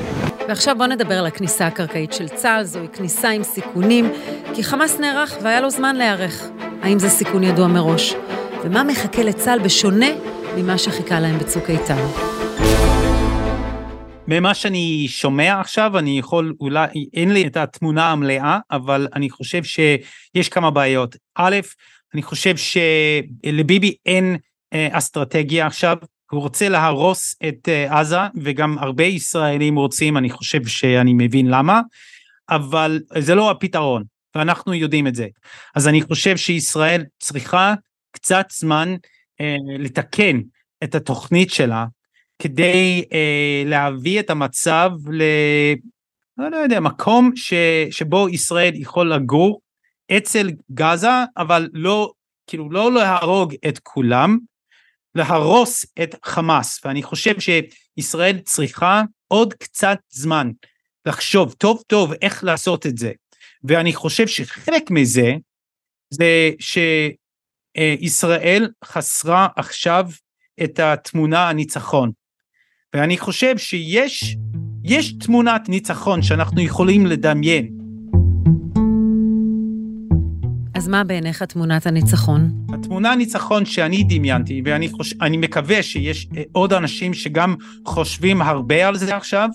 ועכשיו 0.49 0.77
בואו 0.79 0.89
נדבר 0.89 1.19
על 1.19 1.27
הכניסה 1.27 1.67
הקרקעית 1.67 2.13
של 2.13 2.29
צה"ל, 2.29 2.65
זוהי 2.65 2.89
כניסה 2.93 3.31
עם 3.31 3.43
סיכונים, 3.43 4.11
כי 4.55 4.65
חמאס 4.65 5.01
נערך 5.01 5.37
והיה 5.43 5.61
לו 5.61 5.71
זמן 5.71 5.97
להיערך. 5.97 6.49
האם 6.83 6.99
זה 6.99 7.09
סיכון 7.09 7.43
ידוע 7.45 7.67
מראש? 7.67 8.15
ומה 8.65 8.83
מחכה 8.85 9.23
לצה"ל 9.23 9.59
בשונה 9.59 10.09
ממה 10.57 10.79
שחיכה 10.79 11.21
להם 11.21 11.39
בצוק 11.39 11.71
איתן? 11.71 12.42
ממה 14.29 14.55
שאני 14.55 15.07
שומע 15.09 15.61
עכשיו, 15.61 15.99
אני 15.99 16.19
יכול, 16.19 16.55
אולי, 16.61 16.87
אין 17.15 17.33
לי 17.33 17.47
את 17.47 17.57
התמונה 17.57 18.11
המלאה, 18.11 18.59
אבל 18.71 19.09
אני 19.15 19.31
חושב 19.31 19.63
שיש 19.65 20.49
כמה 20.49 20.71
בעיות. 20.71 21.17
א', 21.35 21.57
אני 22.15 22.23
חושב 22.23 22.55
שלביבי 22.57 23.95
אין 24.07 24.37
אה, 24.73 24.89
אסטרטגיה 24.91 25.67
עכשיו, 25.67 25.97
הוא 26.31 26.41
רוצה 26.41 26.69
להרוס 26.69 27.37
את 27.49 27.69
אה, 27.69 28.01
עזה, 28.01 28.19
וגם 28.43 28.79
הרבה 28.79 29.05
ישראלים 29.05 29.77
רוצים, 29.77 30.17
אני 30.17 30.31
חושב 30.31 30.67
שאני 30.67 31.13
מבין 31.15 31.47
למה, 31.47 31.81
אבל 32.51 33.01
זה 33.19 33.35
לא 33.35 33.51
הפתרון, 33.51 34.05
ואנחנו 34.35 34.75
יודעים 34.75 35.07
את 35.07 35.15
זה. 35.15 35.27
אז 35.75 35.89
אני 35.89 36.03
חושב 36.03 36.37
שישראל 36.37 37.05
צריכה 37.19 37.75
קצת 38.13 38.47
זמן 38.51 38.95
אה, 39.41 39.57
לתקן 39.79 40.41
את 40.85 40.95
התוכנית 40.95 41.51
שלה, 41.51 41.87
כדי 42.43 43.05
אה, 43.13 43.63
להביא 43.67 44.21
את 44.21 44.31
המצב 44.31 44.91
ל... 45.11 45.23
לא 46.39 46.57
יודע, 46.57 46.81
מקום 46.81 47.31
ש, 47.37 47.55
שבו 47.91 48.29
ישראל 48.29 48.73
יכול 48.75 49.13
לגור 49.13 49.61
אצל 50.17 50.51
גזה, 50.73 51.09
אבל 51.37 51.69
לא, 51.73 52.13
כאילו 52.47 52.71
לא 52.71 52.93
להרוג 52.93 53.55
את 53.69 53.79
כולם, 53.79 54.39
להרוס 55.15 55.87
את 56.03 56.15
חמאס, 56.25 56.81
ואני 56.85 57.03
חושב 57.03 57.35
שישראל 57.41 58.39
צריכה 58.39 59.03
עוד 59.29 59.55
קצת 59.55 59.99
זמן 60.11 60.51
לחשוב 61.07 61.53
טוב 61.53 61.83
טוב 61.87 62.13
איך 62.23 62.45
לעשות 62.45 62.87
את 62.87 62.99
זה, 62.99 63.13
ואני 63.65 63.93
חושב 63.93 64.27
שחלק 64.27 64.91
מזה 64.91 65.33
זה 66.11 66.51
שישראל 67.79 68.69
חסרה 68.85 69.49
עכשיו 69.57 70.07
את 70.65 70.79
התמונה 70.79 71.49
הניצחון. 71.49 72.22
ואני 72.97 73.19
חושב 73.19 73.59
שיש 73.59 74.37
יש 74.85 75.13
תמונת 75.13 75.69
ניצחון 75.69 76.23
שאנחנו 76.23 76.61
יכולים 76.61 77.07
לדמיין. 77.07 77.69
אז 80.75 80.89
מה 80.89 81.05
בעיניך 81.05 81.43
תמונת 81.43 81.87
הניצחון? 81.87 82.51
התמונה 82.75 83.13
הניצחון 83.13 83.65
שאני 83.65 84.05
דמיינתי, 84.09 84.63
ואני 84.65 84.89
חוש... 84.89 85.15
מקווה 85.31 85.83
שיש 85.83 86.29
אה, 86.37 86.43
עוד 86.53 86.73
אנשים 86.73 87.15
שגם 87.15 87.55
חושבים 87.85 88.43
הרבה 88.43 88.89
על 88.89 88.97
זה 88.97 89.17
עכשיו, 89.17 89.49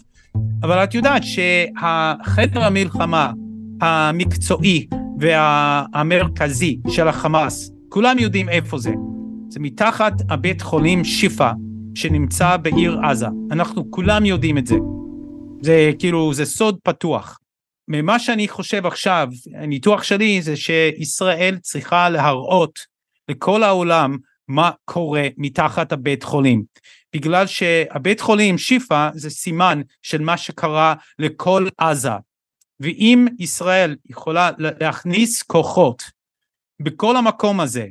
אבל 0.64 0.84
את 0.84 0.94
יודעת 0.94 1.24
שהחדר 1.24 2.64
המלחמה 2.64 3.32
המקצועי 3.82 4.88
והמרכזי 5.20 6.80
של 6.90 7.08
החמאס, 7.08 7.72
כולם 7.90 8.20
יודעים 8.20 8.50
איפה 8.50 8.78
זה. 8.78 8.94
זה 9.50 9.60
מתחת 9.60 10.14
הבית 10.30 10.62
חולים 10.62 11.04
שיפא 11.04 11.52
שנמצא 11.98 12.58
בעיר 12.58 13.00
עזה. 13.04 13.28
אנחנו 13.52 13.92
כולם 13.92 14.26
יודעים 14.26 14.58
את 14.58 14.68
זה. 14.68 14.76
זה 15.62 15.92
כאילו, 16.00 16.34
זה 16.34 16.46
סוד 16.46 16.78
פתוח. 16.84 17.40
ממה 17.88 18.20
שאני 18.20 18.48
חושב 18.48 18.86
עכשיו, 18.86 19.28
הניתוח 19.56 20.04
שלי 20.04 20.42
זה 20.42 20.56
שישראל 20.58 21.58
צריכה 21.62 22.10
להראות 22.10 22.80
לכל 23.30 23.64
העולם 23.64 24.18
מה 24.48 24.72
קורה 24.86 25.28
מתחת 25.38 25.92
הבית 25.92 26.24
חולים. 26.24 26.64
בגלל 27.16 27.48
שהבית 27.48 28.22
חולים 28.22 28.58
שיפא 28.58 29.10
זה 29.14 29.30
סימן 29.30 29.82
של 30.02 30.22
מה 30.22 30.38
שקרה 30.38 30.94
לכל 31.20 31.68
עזה. 31.78 32.12
ואם 32.80 33.28
ישראל 33.40 33.96
יכולה 34.06 34.52
להכניס 34.58 35.44
כוחות 35.44 36.04
בכל 36.82 37.18
המקום 37.18 37.60
הזה 37.60 37.88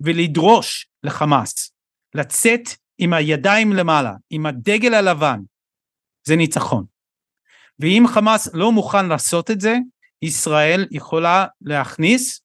ולדרוש 0.00 0.86
לחמאס 1.02 1.72
לצאת 2.14 2.68
עם 2.98 3.12
הידיים 3.12 3.72
למעלה, 3.72 4.12
עם 4.30 4.46
הדגל 4.46 4.94
הלבן, 4.94 5.40
זה 6.26 6.36
ניצחון. 6.36 6.84
ואם 7.78 8.04
חמאס 8.08 8.48
לא 8.54 8.72
מוכן 8.72 9.08
לעשות 9.08 9.50
את 9.50 9.60
זה, 9.60 9.76
ישראל 10.22 10.86
יכולה 10.90 11.46
להכניס 11.60 12.40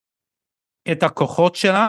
את 0.91 1.03
הכוחות 1.03 1.55
שלה 1.55 1.88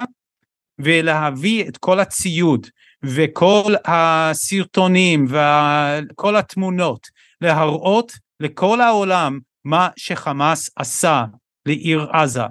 ולהביא 0.79 1.69
את 1.69 1.77
כל 1.77 2.01
הציוד 2.01 2.67
וכל 3.03 3.75
הסרטונים 3.85 5.27
וכל 5.29 6.37
התמונות, 6.37 7.07
להראות 7.41 8.13
לכל 8.41 8.81
העולם 8.81 9.39
מה 9.65 9.89
שחמאס 9.97 10.71
עשה 10.77 11.25
לעיר 11.67 12.09
עזה, 12.13 12.43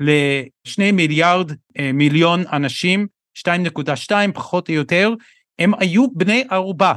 לשני 0.00 0.92
מיליארד 0.92 1.52
אה, 1.78 1.90
מיליון 1.92 2.44
אנשים, 2.52 3.06
2.2 3.38 4.12
פחות 4.34 4.68
או 4.68 4.74
יותר, 4.74 5.14
הם 5.58 5.72
היו 5.78 6.06
בני 6.14 6.44
ערובה, 6.50 6.94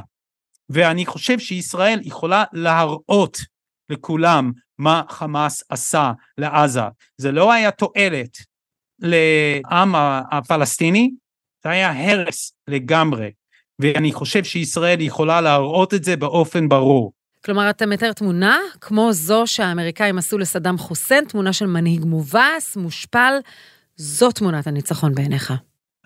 ואני 0.70 1.06
חושב 1.06 1.38
שישראל 1.38 2.00
יכולה 2.02 2.44
להראות 2.52 3.38
לכולם 3.88 4.52
מה 4.78 5.02
חמאס 5.08 5.64
עשה 5.68 6.12
לעזה. 6.38 6.80
זה 7.18 7.32
לא 7.32 7.52
היה 7.52 7.70
תועלת 7.70 8.38
לעם 8.98 9.94
הפלסטיני, 10.32 11.10
זה 11.64 11.70
היה 11.70 12.10
הרס 12.10 12.52
לגמרי, 12.68 13.30
ואני 13.78 14.12
חושב 14.12 14.44
שישראל 14.44 15.00
יכולה 15.00 15.40
להראות 15.40 15.94
את 15.94 16.04
זה 16.04 16.16
באופן 16.16 16.68
ברור. 16.68 17.12
כלומר, 17.44 17.70
אתה 17.70 17.86
מתאר 17.86 18.12
תמונה 18.12 18.58
כמו 18.80 19.12
זו 19.12 19.42
שהאמריקאים 19.46 20.18
עשו 20.18 20.38
לסדאם 20.38 20.78
חוסיין, 20.78 21.24
תמונה 21.24 21.52
של 21.52 21.66
מנהיג 21.66 22.04
מובס, 22.04 22.76
מושפל, 22.76 23.34
זו 23.96 24.32
תמונת 24.32 24.66
הניצחון 24.66 25.14
בעיניך. 25.14 25.52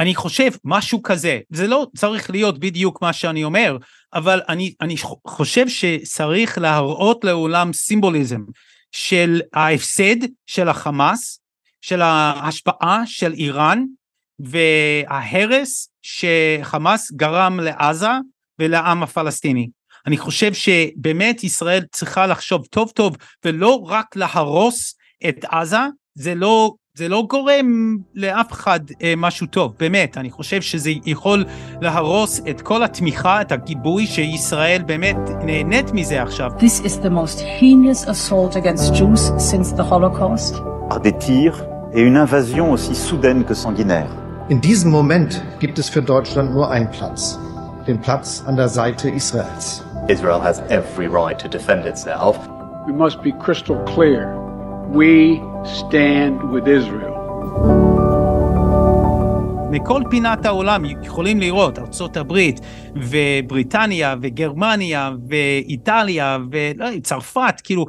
אני 0.01 0.15
חושב 0.15 0.51
משהו 0.65 1.03
כזה, 1.03 1.41
זה 1.51 1.67
לא 1.67 1.87
צריך 1.97 2.31
להיות 2.31 2.59
בדיוק 2.59 3.03
מה 3.03 3.13
שאני 3.13 3.45
אומר, 3.45 3.77
אבל 4.15 4.41
אני, 4.49 4.75
אני 4.81 4.95
חושב 5.27 5.69
שצריך 5.69 6.59
להראות 6.59 7.25
לעולם 7.25 7.73
סימבוליזם 7.73 8.41
של 8.93 9.41
ההפסד 9.55 10.17
של 10.47 10.69
החמאס, 10.69 11.41
של 11.81 12.03
ההשפעה 12.03 13.03
של 13.07 13.33
איראן, 13.33 13.85
וההרס 14.39 15.89
שחמאס 16.03 17.13
גרם 17.13 17.61
לעזה 17.61 18.11
ולעם 18.59 19.03
הפלסטיני. 19.03 19.69
אני 20.07 20.17
חושב 20.17 20.53
שבאמת 20.55 21.45
ישראל 21.45 21.83
צריכה 21.93 22.27
לחשוב 22.27 22.67
טוב 22.67 22.91
טוב 22.91 23.17
ולא 23.45 23.85
רק 23.89 24.17
להרוס 24.17 24.95
את 25.29 25.45
עזה, 25.45 25.81
זה 26.15 26.35
לא, 26.35 26.75
זה 26.99 27.09
לא 27.09 27.27
גורם 27.31 27.97
לאף 28.15 28.53
אחד 28.53 28.81
אה, 29.03 29.15
משהו 29.17 29.47
טוב, 29.47 29.75
באמת, 29.79 30.19
אני 30.19 30.31
חושב 30.31 30.63
שזה 30.63 30.91
יכול 31.07 31.45
להרוס 31.81 32.41
את 32.51 32.61
כל 32.61 32.83
התמיכה, 32.83 33.41
את 33.41 33.53
הגיבוי 33.53 34.07
שישראל 34.07 34.83
באמת 34.87 35.17
נהנית 35.45 35.93
מזה 35.93 36.23
עכשיו. 36.23 36.51
This 36.59 36.87
is 36.87 37.05
the 37.05 37.11
most 37.11 37.41
heinous 37.61 38.09
assault 38.09 38.57
against 38.57 38.95
Jews 38.95 39.21
since 39.39 39.77
the 39.77 39.93
Holocaust. 39.93 40.55
Des 41.03 41.13
tirs 41.13 41.59
et 41.93 42.01
une 42.01 42.17
invasion 42.17 42.73
aussi 42.73 42.95
soudaine 42.95 43.45
que 43.45 43.55
sanguinaire. 43.55 44.11
In 44.49 44.61
diesem 44.61 44.91
Moment 44.91 45.31
gibt 45.61 45.79
es 45.79 45.91
für 45.91 46.03
Deutschland 46.03 46.49
nur 46.55 46.71
einen 46.71 46.91
Platz, 46.91 47.39
den 47.87 47.99
Platz 48.01 48.43
an 48.47 48.57
der 48.57 48.69
Seite 48.69 49.11
Israels. 49.11 49.85
Israel 50.09 50.41
has 50.49 50.57
every 50.79 51.09
right 51.19 51.39
to 51.45 51.49
defend 51.57 51.85
itself. 51.93 52.35
We 52.87 52.95
must 53.05 53.19
be 53.23 53.33
crystal 53.45 53.79
clear. 53.95 54.23
We 55.01 55.41
stand 55.67 56.43
with 56.53 56.67
Israel. 56.67 57.17
מכל 59.71 60.03
פינת 60.11 60.47
העולם 60.47 60.85
יכולים 61.03 61.41
לראות 61.41 61.79
ארצות 61.79 62.17
הברית 62.17 62.61
ובריטניה 62.97 64.15
וגרמניה 64.23 65.11
ואיטליה 65.29 66.39
וצרפת, 66.51 67.55
כאילו 67.65 67.87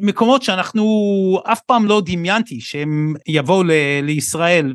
מקומות 0.00 0.42
שאנחנו 0.42 0.84
אף 1.44 1.60
פעם 1.60 1.86
לא 1.86 2.02
דמיינתי 2.06 2.60
שהם 2.60 3.14
יבואו 3.28 3.62
ל- 3.62 3.70
לישראל 4.02 4.74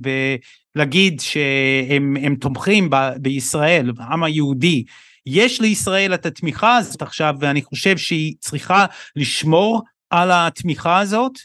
ולהגיד 0.76 1.20
שהם 1.20 2.36
תומכים 2.40 2.90
ב- 2.90 3.12
בישראל, 3.22 3.92
העם 4.00 4.24
היהודי. 4.24 4.84
יש 5.26 5.62
לישראל 5.62 6.14
את 6.14 6.26
התמיכה 6.26 6.78
הזאת 6.78 7.02
עכשיו 7.02 7.36
ואני 7.40 7.62
חושב 7.62 7.98
שהיא 7.98 8.36
צריכה 8.40 8.86
לשמור 9.16 9.82
על 10.10 10.30
התמיכה 10.34 11.00
הזאת 11.00 11.40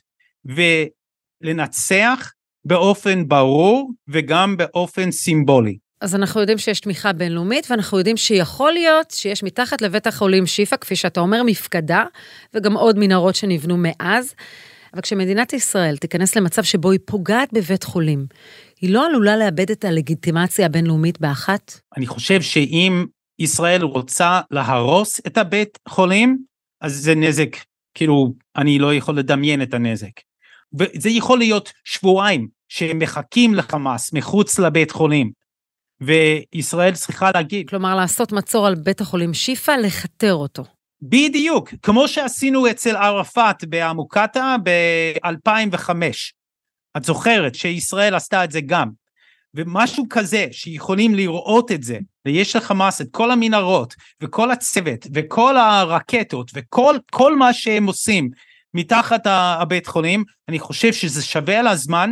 ולנצח 0.45 2.33
באופן 2.65 3.29
ברור 3.29 3.91
וגם 4.09 4.57
באופן 4.57 5.11
סימבולי. 5.11 5.79
אז 6.01 6.15
אנחנו 6.15 6.41
יודעים 6.41 6.59
שיש 6.59 6.81
תמיכה 6.81 7.13
בינלאומית, 7.13 7.71
ואנחנו 7.71 7.99
יודעים 7.99 8.17
שיכול 8.17 8.73
להיות 8.73 9.11
שיש 9.11 9.43
מתחת 9.43 9.83
לבית 9.83 10.07
החולים 10.07 10.47
שיפא, 10.47 10.77
כפי 10.77 10.97
שאתה 10.97 11.21
אומר, 11.21 11.43
מפקדה, 11.43 12.05
וגם 12.55 12.77
עוד 12.77 12.99
מנהרות 12.99 13.35
שנבנו 13.35 13.77
מאז. 13.79 14.35
אבל 14.95 15.03
כשמדינת 15.03 15.53
ישראל 15.53 15.97
תיכנס 15.97 16.37
למצב 16.37 16.63
שבו 16.63 16.91
היא 16.91 17.01
פוגעת 17.05 17.53
בבית 17.53 17.85
חולים, 17.85 18.27
היא 18.81 18.91
לא 18.91 19.07
עלולה 19.07 19.37
לאבד 19.37 19.71
את 19.71 19.85
הלגיטימציה 19.85 20.67
הבינלאומית 20.67 21.21
באחת? 21.21 21.81
אני 21.97 22.07
חושב 22.07 22.43
שאם 22.43 23.07
ישראל 23.39 23.83
רוצה 23.83 24.41
להרוס 24.51 25.21
את 25.27 25.39
הבית 25.39 25.79
חולים, 25.89 26.39
אז 26.81 26.95
זה 26.95 27.15
נזק, 27.15 27.57
כאילו, 27.95 28.35
אני 28.57 28.79
לא 28.79 28.95
יכול 28.95 29.19
לדמיין 29.19 29.63
את 29.63 29.75
הנזק. 29.75 30.32
וזה 30.79 31.11
יכול 31.11 31.39
להיות 31.39 31.73
שבועיים 31.85 32.49
שמחכים 32.69 33.55
לחמאס 33.55 34.13
מחוץ 34.13 34.59
לבית 34.59 34.91
חולים, 34.91 35.31
וישראל 36.01 36.95
צריכה 36.95 37.31
להגיד. 37.35 37.69
כלומר, 37.69 37.95
לעשות 37.95 38.33
מצור 38.33 38.67
על 38.67 38.75
בית 38.75 39.01
החולים 39.01 39.35
שיפא, 39.35 39.71
לכתר 39.71 40.35
אותו. 40.35 40.65
בדיוק, 41.03 41.75
כמו 41.83 42.09
שעשינו 42.09 42.71
אצל 42.71 42.97
ערפאת 42.97 43.65
בעמוקטה 43.65 44.57
ב-2005. 44.63 45.91
את 46.97 47.05
זוכרת 47.05 47.55
שישראל 47.55 48.15
עשתה 48.15 48.45
את 48.45 48.51
זה 48.51 48.61
גם. 48.61 48.89
ומשהו 49.55 50.05
כזה 50.11 50.47
שיכולים 50.53 51.15
לראות 51.15 51.73
את 51.73 51.83
זה, 51.83 51.99
ויש 52.27 52.57
לחמאס 52.57 53.01
את 53.01 53.07
כל 53.11 53.31
המנהרות, 53.31 53.95
וכל 54.23 54.51
הצוות, 54.51 55.07
וכל 55.15 55.57
הרקטות, 55.57 56.51
וכל 56.55 56.97
כל 57.11 57.37
מה 57.37 57.53
שהם 57.53 57.87
עושים 57.87 58.31
מתחת 58.75 59.27
הבית 59.27 59.87
חולים, 59.87 60.25
אני 60.49 60.59
חושב 60.59 60.93
שזה 60.93 61.25
שווה 61.25 61.61
על 61.61 61.67
הזמן 61.67 62.11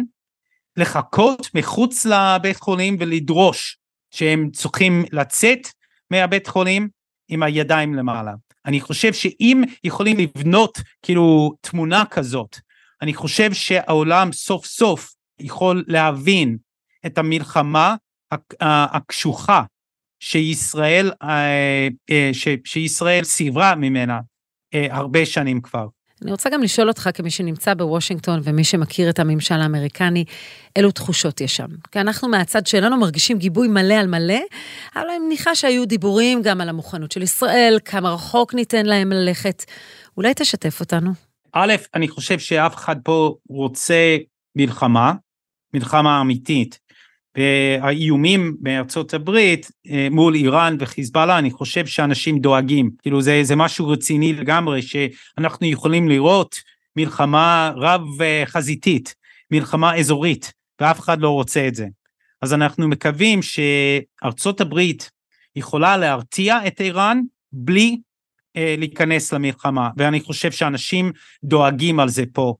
לחכות 0.76 1.48
מחוץ 1.54 2.06
לבית 2.06 2.56
חולים 2.56 2.96
ולדרוש 3.00 3.78
שהם 4.10 4.50
צריכים 4.52 5.04
לצאת 5.12 5.68
מהבית 6.10 6.46
חולים 6.46 6.88
עם 7.28 7.42
הידיים 7.42 7.94
למעלה. 7.94 8.32
אני 8.66 8.80
חושב 8.80 9.12
שאם 9.12 9.62
יכולים 9.84 10.16
לבנות 10.18 10.78
כאילו 11.02 11.52
תמונה 11.60 12.04
כזאת, 12.10 12.56
אני 13.02 13.14
חושב 13.14 13.52
שהעולם 13.52 14.32
סוף 14.32 14.66
סוף 14.66 15.14
יכול 15.40 15.84
להבין 15.86 16.58
את 17.06 17.18
המלחמה 17.18 17.94
הקשוחה 18.60 19.62
שישראל, 20.20 21.12
אה, 21.22 21.88
אה, 22.10 22.30
שישראל 22.64 23.24
סיברה 23.24 23.74
ממנה 23.74 24.20
אה, 24.74 24.86
הרבה 24.90 25.26
שנים 25.26 25.60
כבר. 25.60 25.86
אני 26.22 26.30
רוצה 26.30 26.50
גם 26.50 26.62
לשאול 26.62 26.88
אותך, 26.88 27.10
כמי 27.14 27.30
שנמצא 27.30 27.74
בוושינגטון 27.74 28.40
ומי 28.44 28.64
שמכיר 28.64 29.10
את 29.10 29.18
הממשל 29.18 29.54
האמריקני, 29.54 30.24
אילו 30.76 30.90
תחושות 30.90 31.40
יש 31.40 31.56
שם? 31.56 31.66
כי 31.92 32.00
אנחנו 32.00 32.28
מהצד 32.28 32.66
שלנו 32.66 32.96
מרגישים 32.96 33.38
גיבוי 33.38 33.68
מלא 33.68 33.94
על 33.94 34.06
מלא, 34.06 34.40
אבל 34.96 35.04
אני 35.08 35.18
מניחה 35.18 35.54
שהיו 35.54 35.86
דיבורים 35.86 36.42
גם 36.42 36.60
על 36.60 36.68
המוכנות 36.68 37.12
של 37.12 37.22
ישראל, 37.22 37.78
כמה 37.84 38.10
רחוק 38.10 38.54
ניתן 38.54 38.86
להם 38.86 39.12
ללכת. 39.12 39.64
אולי 40.16 40.32
תשתף 40.36 40.80
אותנו. 40.80 41.10
א', 41.52 41.74
אני 41.94 42.08
חושב 42.08 42.38
שאף 42.38 42.74
אחד 42.74 42.96
פה 43.04 43.34
רוצה 43.48 44.16
מלחמה, 44.56 45.12
מלחמה 45.74 46.20
אמיתית. 46.20 46.78
והאיומים 47.38 48.56
מארצות 48.60 49.14
הברית 49.14 49.70
אה, 49.90 50.08
מול 50.10 50.34
איראן 50.34 50.76
וחיזבאללה 50.78 51.38
אני 51.38 51.50
חושב 51.50 51.86
שאנשים 51.86 52.38
דואגים. 52.38 52.90
כאילו 53.02 53.22
זה 53.22 53.40
זה 53.42 53.56
משהו 53.56 53.88
רציני 53.88 54.32
לגמרי 54.32 54.82
שאנחנו 54.82 55.66
יכולים 55.66 56.08
לראות 56.08 56.56
מלחמה 56.96 57.72
רב 57.76 58.02
חזיתית 58.44 59.14
מלחמה 59.50 59.96
אזורית 59.96 60.52
ואף 60.80 61.00
אחד 61.00 61.20
לא 61.20 61.30
רוצה 61.30 61.68
את 61.68 61.74
זה. 61.74 61.86
אז 62.42 62.52
אנחנו 62.52 62.88
מקווים 62.88 63.40
שארצות 63.42 64.60
הברית 64.60 65.10
יכולה 65.56 65.96
להרתיע 65.96 66.66
את 66.66 66.80
איראן 66.80 67.20
בלי 67.52 67.90
אה, 67.90 68.09
להיכנס 68.56 69.32
למלחמה 69.32 69.90
ואני 69.96 70.20
חושב 70.20 70.52
שאנשים 70.52 71.12
דואגים 71.44 72.00
על 72.00 72.08
זה 72.08 72.24
פה 72.32 72.54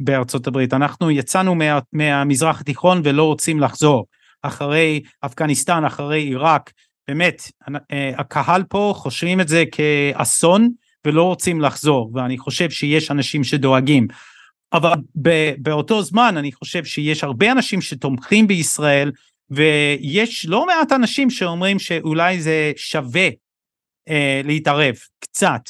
בארצות 0.00 0.46
הברית. 0.46 0.74
אנחנו 0.74 1.10
יצאנו 1.10 1.54
מה, 1.54 1.78
מהמזרח 1.92 2.60
התיכון 2.60 3.00
ולא 3.04 3.24
רוצים 3.24 3.60
לחזור. 3.60 4.06
אחרי 4.42 5.02
אפגניסטן 5.20 5.84
אחרי 5.84 6.20
עיראק 6.20 6.72
באמת 7.08 7.42
אה, 7.92 8.10
הקהל 8.18 8.62
פה 8.68 8.92
חושבים 8.96 9.40
את 9.40 9.48
זה 9.48 9.64
כאסון 9.72 10.68
ולא 11.04 11.22
רוצים 11.22 11.60
לחזור 11.60 12.10
ואני 12.14 12.38
חושב 12.38 12.70
שיש 12.70 13.10
אנשים 13.10 13.44
שדואגים. 13.44 14.06
אבל 14.72 14.92
באותו 15.58 16.02
זמן 16.02 16.34
אני 16.36 16.52
חושב 16.52 16.84
שיש 16.84 17.24
הרבה 17.24 17.52
אנשים 17.52 17.80
שתומכים 17.80 18.46
בישראל 18.46 19.12
ויש 19.50 20.46
לא 20.48 20.66
מעט 20.66 20.92
אנשים 20.92 21.30
שאומרים 21.30 21.78
שאולי 21.78 22.40
זה 22.40 22.72
שווה 22.76 23.28
אה, 24.08 24.40
להתערב 24.44 24.94
קצת, 25.20 25.60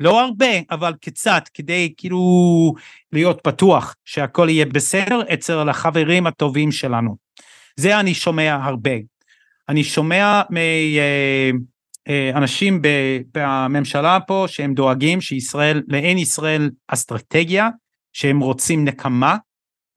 לא 0.00 0.20
הרבה, 0.20 0.46
אבל 0.70 0.94
קצת, 1.00 1.42
כדי 1.54 1.94
כאילו 1.96 2.74
להיות 3.12 3.40
פתוח 3.42 3.94
שהכל 4.04 4.48
יהיה 4.50 4.66
בסדר 4.66 5.20
אצל 5.34 5.68
החברים 5.68 6.26
הטובים 6.26 6.72
שלנו. 6.72 7.16
זה 7.76 8.00
אני 8.00 8.14
שומע 8.14 8.58
הרבה. 8.62 8.90
אני 9.68 9.84
שומע 9.84 10.42
מאנשים 12.36 12.82
אה, 12.84 13.18
בממשלה 13.34 14.18
פה 14.26 14.44
שהם 14.48 14.74
דואגים 14.74 15.20
שישראל, 15.20 15.82
לאין 15.88 16.18
ישראל 16.18 16.70
אסטרטגיה, 16.88 17.68
שהם 18.12 18.40
רוצים 18.40 18.84
נקמה, 18.84 19.36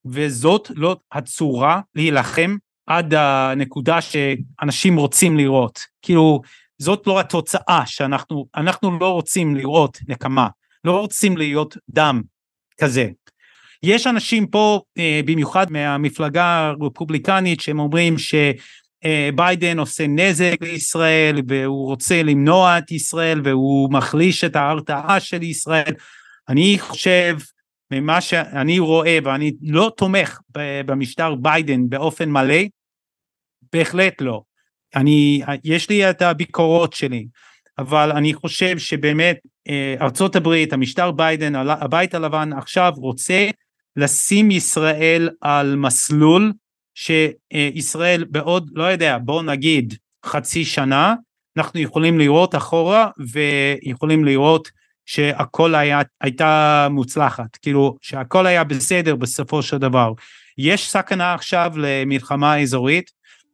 וזאת 0.06 0.70
לא 0.74 0.96
הצורה 1.12 1.80
להילחם 1.94 2.56
עד 2.86 3.14
הנקודה 3.14 3.98
שאנשים 4.00 4.96
רוצים 4.96 5.36
לראות. 5.36 5.80
כאילו 6.02 6.40
זאת 6.78 7.06
לא 7.06 7.20
התוצאה 7.20 7.82
שאנחנו, 7.86 8.46
אנחנו 8.56 8.98
לא 8.98 9.12
רוצים 9.12 9.56
לראות 9.56 9.98
נקמה, 10.08 10.48
לא 10.84 11.00
רוצים 11.00 11.36
להיות 11.36 11.76
דם 11.88 12.22
כזה. 12.80 13.08
יש 13.82 14.06
אנשים 14.06 14.46
פה, 14.46 14.80
אה, 14.98 15.20
במיוחד 15.24 15.72
מהמפלגה 15.72 16.68
הרפובליקנית, 16.80 17.60
שהם 17.60 17.78
אומרים 17.78 18.14
שביידן 18.18 19.78
עושה 19.78 20.06
נזק 20.06 20.56
לישראל 20.60 21.40
והוא 21.48 21.86
רוצה 21.86 22.22
למנוע 22.22 22.78
את 22.78 22.90
ישראל 22.92 23.40
והוא 23.44 23.92
מחליש 23.92 24.44
את 24.44 24.56
ההרתעה 24.56 25.20
של 25.20 25.42
ישראל. 25.42 25.92
אני 26.48 26.76
חושב, 26.78 27.36
ממה 27.90 28.20
שאני 28.20 28.78
רואה, 28.78 29.18
ואני 29.24 29.52
לא 29.62 29.92
תומך 29.96 30.38
במשטר 30.86 31.34
ביידן 31.34 31.88
באופן 31.88 32.30
מלא, 32.30 32.62
בהחלט 33.72 34.14
לא. 34.20 34.42
אני, 34.96 35.42
יש 35.64 35.90
לי 35.90 36.10
את 36.10 36.22
הביקורות 36.22 36.92
שלי, 36.92 37.26
אבל 37.78 38.12
אני 38.12 38.34
חושב 38.34 38.78
שבאמת 38.78 39.38
אה, 39.68 39.94
ארצות 40.00 40.36
הברית, 40.36 40.72
המשטר 40.72 41.10
ביידן, 41.10 41.54
הבית 41.54 42.14
הלבן 42.14 42.52
עכשיו 42.52 42.92
רוצה 42.96 43.48
לשים 43.96 44.50
ישראל 44.50 45.28
על 45.40 45.76
מסלול 45.76 46.52
שישראל 46.94 48.24
בעוד, 48.30 48.70
לא 48.74 48.84
יודע, 48.84 49.18
בוא 49.18 49.42
נגיד 49.42 49.94
חצי 50.26 50.64
שנה, 50.64 51.14
אנחנו 51.56 51.80
יכולים 51.80 52.18
לראות 52.18 52.54
אחורה 52.54 53.08
ויכולים 53.32 54.24
לראות 54.24 54.68
שהכל 55.06 55.74
היה, 55.74 56.00
הייתה 56.20 56.88
מוצלחת, 56.90 57.56
כאילו 57.62 57.96
שהכל 58.02 58.46
היה 58.46 58.64
בסדר 58.64 59.16
בסופו 59.16 59.62
של 59.62 59.78
דבר. 59.78 60.12
יש 60.58 60.90
סכנה 60.90 61.34
עכשיו 61.34 61.72
למלחמה 61.76 62.60
אזורית, 62.60 63.10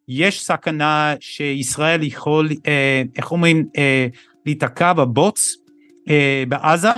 יש 0.09 0.45
סכנה 0.45 1.15
שישראל 1.21 2.03
יכול, 2.03 2.49
אה, 2.67 3.03
איך 3.17 3.33
אומרים, 3.33 3.65
אה, 3.79 4.07
להיתקע 4.47 4.93
בבוץ 4.93 5.57
אה, 6.09 6.45
בעזה, 6.49 6.91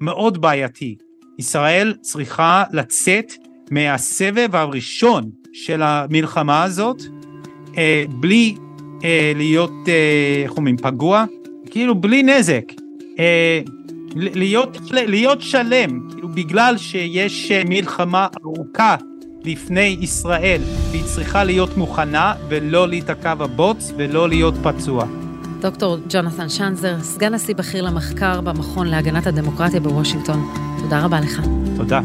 מאוד 0.00 0.40
בעייתי. 0.40 0.96
ישראל 1.38 1.94
צריכה 2.00 2.64
לצאת 2.72 3.32
מהסבב 3.70 4.56
הראשון 4.56 5.30
של 5.52 5.82
המלחמה 5.82 6.62
הזאת, 6.62 7.02
אה, 7.78 8.04
בלי 8.08 8.54
אה, 9.04 9.32
להיות, 9.36 9.88
אה, 9.88 10.42
איך 10.42 10.56
אומרים, 10.56 10.76
פגוע, 10.76 11.24
כאילו 11.70 11.94
בלי 11.94 12.22
נזק. 12.22 12.64
אה, 13.18 13.60
להיות, 14.16 14.78
להיות 14.92 15.40
שלם, 15.42 16.08
כאילו 16.10 16.28
בגלל 16.28 16.78
שיש 16.78 17.50
אה, 17.50 17.62
מלחמה 17.68 18.26
ארוכה 18.44 18.96
לפני 19.48 19.96
ישראל, 20.00 20.60
והיא 20.90 21.04
צריכה 21.04 21.44
להיות 21.44 21.76
מוכנה 21.76 22.34
ולא 22.48 22.88
להיתקע 22.88 23.34
בבוץ 23.34 23.92
ולא 23.96 24.28
להיות 24.28 24.54
פצוע. 24.62 25.06
דוקטור 25.60 25.96
ג'ונתן 26.08 26.48
שנזר, 26.48 26.96
סגן 27.02 27.34
נשיא 27.34 27.54
בכיר 27.54 27.84
למחקר 27.84 28.40
במכון 28.40 28.86
להגנת 28.86 29.26
הדמוקרטיה 29.26 29.80
בוושינגטון, 29.80 30.48
תודה 30.82 31.04
רבה 31.04 31.20
לך. 31.20 31.42
תודה. 31.76 32.00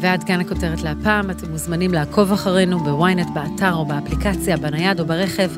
ועד 0.00 0.24
כאן 0.24 0.40
הכותרת 0.40 0.82
להפעם, 0.82 1.30
אתם 1.30 1.50
מוזמנים 1.50 1.92
לעקוב 1.92 2.32
אחרינו 2.32 2.78
בוויינט, 2.78 3.28
באתר 3.34 3.74
או 3.74 3.86
באפליקציה, 3.86 4.56
בנייד 4.56 5.00
או 5.00 5.06
ברכב. 5.06 5.50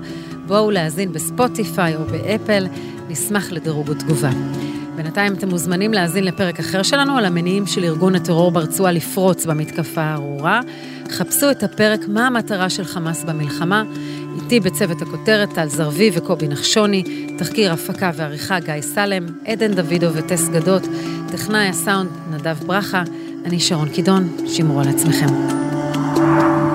בואו 0.46 0.70
להאזין 0.70 1.12
בספוטיפיי 1.12 1.96
או 1.96 2.04
באפל, 2.04 2.66
נשמח 3.08 3.52
לדירוג 3.52 3.88
ותגובה. 3.88 4.30
בינתיים 4.96 5.34
אתם 5.34 5.48
מוזמנים 5.48 5.94
להאזין 5.94 6.24
לפרק 6.24 6.58
אחר 6.58 6.82
שלנו 6.82 7.18
על 7.18 7.24
המניעים 7.24 7.66
של 7.66 7.84
ארגון 7.84 8.14
הטרור 8.14 8.50
ברצועה 8.50 8.92
לפרוץ 8.92 9.46
במתקפה 9.46 10.00
הארורה. 10.00 10.60
חפשו 11.10 11.50
את 11.50 11.62
הפרק 11.62 12.00
מה 12.08 12.26
המטרה 12.26 12.70
של 12.70 12.84
חמאס 12.84 13.24
במלחמה. 13.24 13.84
איתי 14.42 14.60
בצוות 14.60 15.02
הכותרת 15.02 15.54
טל 15.54 15.68
זרבי 15.68 16.10
וקובי 16.14 16.48
נחשוני, 16.48 17.26
תחקיר 17.38 17.72
הפקה 17.72 18.10
ועריכה 18.14 18.60
גיא 18.60 18.80
סלם, 18.80 19.26
עדן 19.46 19.74
דוידו 19.74 20.06
וטס 20.14 20.48
גדות, 20.48 20.82
טכנאי 21.32 21.68
הסאונד 21.68 22.10
נדב 22.30 22.56
ברכה, 22.66 23.02
אני 23.44 23.60
שרון 23.60 23.88
קידון, 23.88 24.36
שמרו 24.46 24.80
על 24.80 24.88
עצמכם. 24.88 26.65